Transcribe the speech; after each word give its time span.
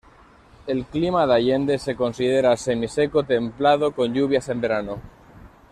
El 0.65 0.85
clima 0.85 1.27
de 1.27 1.35
Allende 1.35 1.77
se 1.77 1.95
considera 1.95 2.57
semi 2.57 2.87
seco 2.87 3.23
templado 3.23 3.91
con 3.91 4.11
lluvias 4.15 4.49
en 4.49 4.59
verano. 4.59 4.97